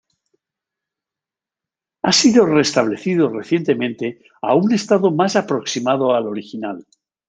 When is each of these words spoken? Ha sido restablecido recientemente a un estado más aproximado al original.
Ha 2.01 2.11
sido 2.11 2.47
restablecido 2.47 3.29
recientemente 3.29 4.23
a 4.41 4.55
un 4.55 4.73
estado 4.73 5.11
más 5.11 5.35
aproximado 5.35 6.15
al 6.15 6.25
original. 6.25 6.87